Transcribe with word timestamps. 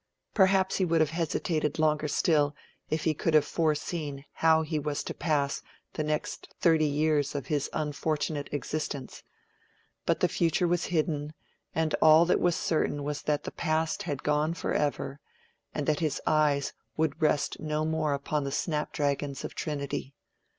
Perhaps 0.33 0.77
he 0.77 0.83
would 0.83 0.99
have 0.99 1.11
hesitated 1.11 1.77
longer 1.77 2.07
still, 2.07 2.55
if 2.89 3.03
he 3.03 3.13
could 3.13 3.35
have 3.35 3.45
foreseen 3.45 4.25
how 4.33 4.63
he 4.63 4.79
was 4.79 5.03
to 5.03 5.13
pass 5.13 5.61
the 5.93 6.03
next 6.03 6.55
thirty 6.59 6.87
years 6.87 7.35
of 7.35 7.45
his 7.45 7.69
unfortunate 7.71 8.49
existence; 8.51 9.21
but 10.07 10.19
the 10.19 10.27
future 10.27 10.67
was 10.67 10.85
hidden, 10.85 11.33
and 11.75 11.93
all 12.01 12.25
that 12.25 12.39
was 12.39 12.55
certain 12.55 13.03
was 13.03 13.21
that 13.21 13.43
the 13.43 13.51
past 13.51 14.01
had 14.01 14.23
gone 14.23 14.55
forever, 14.55 15.19
and 15.71 15.85
that 15.85 15.99
his 15.99 16.19
eyes 16.25 16.73
would 16.97 17.21
rest 17.21 17.59
no 17.59 17.85
more 17.85 18.15
upon 18.15 18.43
the 18.43 18.51
snapdragons 18.51 19.43
of 19.45 19.53
Trinity. 19.53 20.15